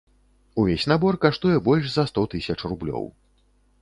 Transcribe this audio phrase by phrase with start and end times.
[0.61, 3.05] Увесь набор каштуе больш за сто тысяч рублёў.